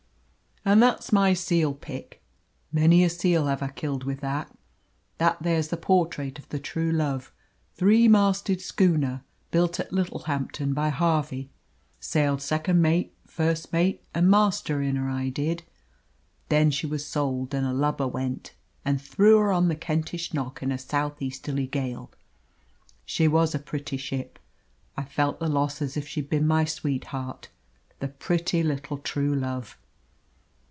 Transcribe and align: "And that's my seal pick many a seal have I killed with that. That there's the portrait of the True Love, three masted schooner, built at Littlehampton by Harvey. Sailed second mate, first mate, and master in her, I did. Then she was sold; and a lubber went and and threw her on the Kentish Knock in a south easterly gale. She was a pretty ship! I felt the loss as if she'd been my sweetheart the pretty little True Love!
"And 0.63 0.79
that's 0.81 1.11
my 1.11 1.33
seal 1.33 1.73
pick 1.73 2.21
many 2.71 3.03
a 3.03 3.09
seal 3.09 3.47
have 3.47 3.63
I 3.63 3.69
killed 3.69 4.03
with 4.03 4.19
that. 4.19 4.55
That 5.17 5.41
there's 5.41 5.69
the 5.69 5.75
portrait 5.75 6.37
of 6.37 6.47
the 6.49 6.59
True 6.59 6.91
Love, 6.91 7.31
three 7.73 8.07
masted 8.07 8.61
schooner, 8.61 9.23
built 9.49 9.79
at 9.79 9.91
Littlehampton 9.91 10.75
by 10.75 10.89
Harvey. 10.89 11.49
Sailed 11.99 12.43
second 12.43 12.79
mate, 12.79 13.11
first 13.25 13.73
mate, 13.73 14.03
and 14.13 14.29
master 14.29 14.83
in 14.83 14.97
her, 14.97 15.09
I 15.09 15.29
did. 15.29 15.63
Then 16.49 16.69
she 16.69 16.85
was 16.85 17.07
sold; 17.07 17.55
and 17.55 17.65
a 17.65 17.73
lubber 17.73 18.07
went 18.07 18.53
and 18.85 18.97
and 18.97 19.01
threw 19.01 19.39
her 19.39 19.51
on 19.51 19.67
the 19.67 19.75
Kentish 19.75 20.31
Knock 20.31 20.61
in 20.61 20.71
a 20.71 20.77
south 20.77 21.23
easterly 21.23 21.65
gale. 21.65 22.11
She 23.03 23.27
was 23.27 23.55
a 23.55 23.59
pretty 23.59 23.97
ship! 23.97 24.37
I 24.95 25.05
felt 25.05 25.39
the 25.39 25.49
loss 25.49 25.81
as 25.81 25.97
if 25.97 26.07
she'd 26.07 26.29
been 26.29 26.45
my 26.45 26.65
sweetheart 26.65 27.49
the 27.99 28.07
pretty 28.07 28.61
little 28.61 28.99
True 28.99 29.33
Love! 29.33 29.75